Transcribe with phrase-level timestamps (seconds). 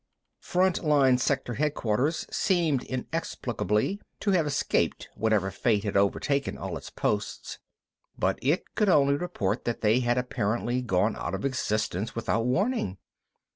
[0.39, 6.89] Front line sector headquarters seemed inexplicably to have escaped whatever fate had overtaken all its
[6.89, 7.59] posts,
[8.17, 12.97] but it could only report that they had apparently gone out of existence without warning.